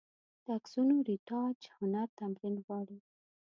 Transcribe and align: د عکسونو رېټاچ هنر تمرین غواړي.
د 0.43 0.45
عکسونو 0.57 0.93
رېټاچ 1.09 1.59
هنر 1.77 2.07
تمرین 2.19 2.55
غواړي. 2.65 2.97